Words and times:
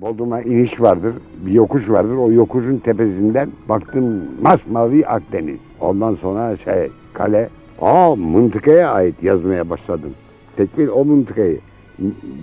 Bodrum'a 0.00 0.40
iniş 0.40 0.80
vardır, 0.80 1.14
bir 1.46 1.52
yokuş 1.52 1.88
vardır. 1.88 2.14
O 2.14 2.32
yokuşun 2.32 2.76
tepesinden 2.76 3.50
baktım 3.68 4.24
masmavi 4.42 5.06
Akdeniz. 5.06 5.58
Ondan 5.80 6.14
sonra 6.14 6.56
şey 6.56 6.90
kale. 7.12 7.48
Aa 7.80 8.16
mıntıkaya 8.16 8.92
ait 8.92 9.22
yazmaya 9.22 9.70
başladım. 9.70 10.10
Tekbil 10.56 10.88
o 10.88 11.04
mıntıkayı 11.04 11.60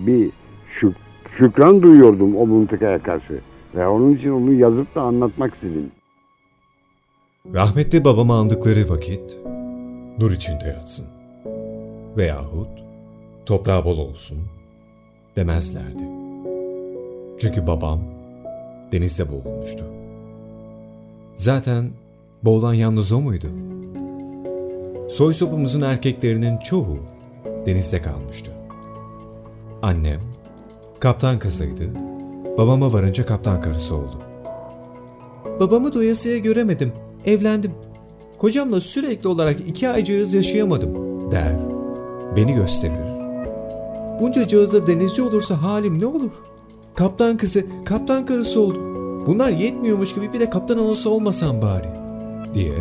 bir 0.08 0.30
şük, 0.80 0.96
şükran 1.38 1.82
duyuyordum 1.82 2.36
o 2.36 2.46
mıntıkaya 2.46 3.00
karşı. 3.00 3.40
Ve 3.76 3.88
onun 3.88 4.14
için 4.14 4.32
onu 4.32 4.54
yazıp 4.54 4.96
da 4.96 5.02
anlatmak 5.02 5.54
istedim. 5.54 5.92
Rahmetli 7.54 8.06
babamı 8.06 8.34
andıkları 8.34 8.90
vakit 8.90 9.38
nur 10.20 10.32
içinde 10.32 10.66
yatsın. 10.78 11.06
Veyahut 12.18 12.70
toprağı 13.46 13.86
bol 13.86 13.98
olsun 13.98 14.38
demezlerdi. 15.36 16.17
Çünkü 17.38 17.68
babam 17.68 18.00
denizde 18.92 19.26
boğulmuştu. 19.32 19.86
Zaten 21.36 21.90
boğulan 22.44 22.74
yalnız 22.74 23.12
o 23.12 23.22
muydu? 23.22 23.48
Soy 25.10 25.34
sopumuzun 25.34 25.82
erkeklerinin 25.82 26.58
çoğu 26.58 26.98
denizde 27.66 28.02
kalmıştı. 28.02 28.52
Annem 29.82 30.22
kaptan 31.00 31.40
kızıydı. 31.40 31.84
Babama 32.58 32.94
varınca 32.94 33.26
kaptan 33.26 33.62
karısı 33.62 33.96
oldu. 33.96 34.22
Babamı 35.60 35.94
doyasıya 35.94 36.38
göremedim. 36.38 36.92
Evlendim. 37.26 37.72
Kocamla 38.38 38.82
sürekli 38.82 39.28
olarak 39.30 39.60
iki 39.68 39.90
aycağız 39.90 40.34
yaşayamadım 40.34 40.92
der. 41.32 41.60
Beni 42.36 42.54
gösterir. 42.54 43.18
Bunca 44.22 44.48
cağızda 44.48 44.88
denizci 44.88 45.22
olursa 45.22 45.62
halim 45.62 46.02
ne 46.02 46.06
olur? 46.06 46.32
Kaptan 46.98 47.38
kızı, 47.38 47.66
kaptan 47.86 48.26
karısı 48.26 48.62
oldum. 48.62 49.26
Bunlar 49.26 49.50
yetmiyormuş 49.50 50.16
gibi 50.16 50.34
bir 50.34 50.40
de 50.40 50.50
kaptan 50.50 50.80
olsa 50.80 51.10
olmasam 51.10 51.62
bari 51.62 51.90
diye 52.54 52.78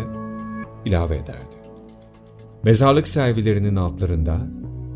ilave 0.84 1.16
ederdi. 1.16 1.56
Mezarlık 2.62 3.08
servilerinin 3.08 3.76
altlarında 3.76 4.38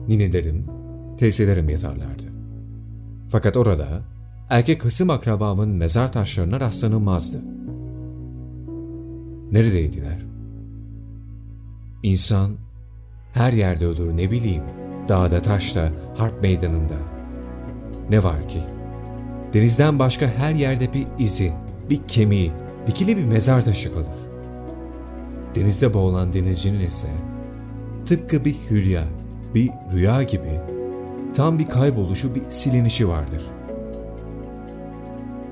ninelerim, 0.09 0.67
teyzelerim 1.19 1.69
yatarlardı. 1.69 2.22
Fakat 3.31 3.56
orada 3.56 3.86
erkek 4.50 4.84
hısım 4.84 5.11
akrabamın 5.11 5.69
mezar 5.69 6.12
taşlarına 6.12 6.61
rastlanılmazdı. 6.61 7.39
Neredeydiler? 9.53 10.19
İnsan 12.03 12.50
her 13.33 13.53
yerde 13.53 13.87
ölür 13.87 14.16
ne 14.16 14.31
bileyim, 14.31 14.64
dağda 15.09 15.42
taşta, 15.42 15.91
harp 16.16 16.42
meydanında. 16.42 16.97
Ne 18.11 18.22
var 18.22 18.48
ki? 18.48 18.61
Denizden 19.55 19.98
başka 19.98 20.27
her 20.27 20.55
yerde 20.55 20.93
bir 20.93 21.06
izi, 21.19 21.53
bir 21.91 22.01
kemiği, 22.09 22.53
dikili 22.87 23.17
bir 23.17 23.25
mezar 23.25 23.65
taşı 23.65 23.93
kalır. 23.93 24.06
Denizde 25.55 25.95
boğulan 25.95 26.33
denizcinin 26.33 26.81
ise 26.81 27.09
tıpkı 28.06 28.45
bir 28.45 28.56
hülya, 28.71 29.05
bir 29.55 29.71
rüya 29.93 30.23
gibi 30.23 30.61
tam 31.34 31.59
bir 31.59 31.67
kayboluşu, 31.67 32.34
bir 32.34 32.43
silinişi 32.48 33.09
vardır. 33.09 33.43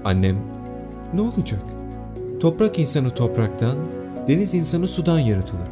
Annem, 0.04 0.36
ne 1.14 1.20
olacak? 1.20 1.62
Toprak 2.40 2.78
insanı 2.78 3.10
topraktan, 3.10 3.76
deniz 4.28 4.54
insanı 4.54 4.88
sudan 4.88 5.18
yaratılır. 5.18 5.68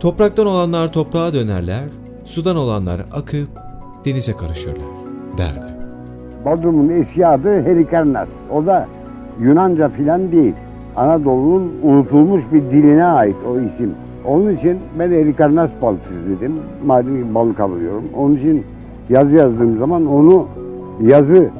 Topraktan 0.00 0.46
olanlar 0.46 0.92
toprağa 0.92 1.32
dönerler, 1.32 1.88
sudan 2.24 2.56
olanlar 2.56 3.00
akıp 3.12 3.48
denize 4.04 4.32
karışırlar, 4.32 4.88
derdi. 5.38 5.77
Bodrum'un 6.44 6.88
eski 6.88 7.26
adı 7.26 7.62
Helikarnas. 7.62 8.28
O 8.52 8.66
da 8.66 8.86
Yunanca 9.40 9.88
filan 9.88 10.32
değil. 10.32 10.54
Anadolu'nun 10.96 11.72
unutulmuş 11.82 12.42
bir 12.52 12.62
diline 12.62 13.04
ait 13.04 13.36
o 13.50 13.58
isim. 13.58 13.94
Onun 14.26 14.54
için 14.54 14.78
ben 14.98 15.10
Helikarnas 15.10 15.70
balıkçısı 15.82 16.14
dedim. 16.30 16.52
Madem 16.86 17.16
ki 17.16 17.34
balık 17.34 17.60
alıyorum. 17.60 18.04
Onun 18.16 18.36
için 18.36 18.64
yazı 19.08 19.30
yazdığım 19.30 19.78
zaman 19.78 20.06
onu 20.06 20.46
yazı 21.02 21.50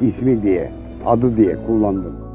ismi 0.00 0.42
diye, 0.42 0.70
adı 1.06 1.36
diye 1.36 1.56
kullandım. 1.66 2.27